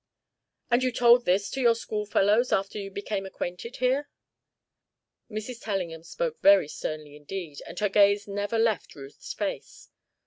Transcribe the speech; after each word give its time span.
"And 0.71 0.81
you 0.81 0.91
told 0.91 1.25
this 1.25 1.51
to 1.51 1.61
your 1.61 1.75
school 1.75 2.07
fellows 2.07 2.51
after 2.51 2.79
you 2.79 2.89
became 2.89 3.23
acquainted 3.23 3.75
here?" 3.75 4.09
Mrs. 5.29 5.61
Tellingham 5.63 6.01
spoke 6.01 6.41
very 6.41 6.67
sternly 6.67 7.15
indeed, 7.15 7.61
and 7.67 7.77
her 7.77 7.89
gaze 7.89 8.27
never 8.27 8.57
left 8.57 8.95
Ruth's 8.95 9.33
face. 9.33 9.89